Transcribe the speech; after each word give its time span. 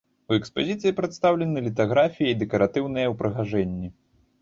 У 0.29 0.37
экспазіцыі 0.37 0.95
прадстаўлены 1.01 1.65
літаграфіі 1.67 2.29
і 2.35 2.39
дэкаратыўныя 2.43 3.15
ўпрыгажэнні. 3.15 3.97